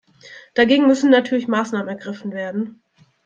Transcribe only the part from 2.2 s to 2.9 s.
werden.